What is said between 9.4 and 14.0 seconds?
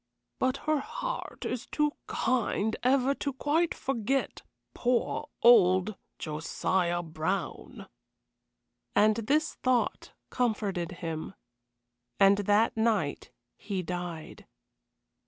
thought comforted him. And that night he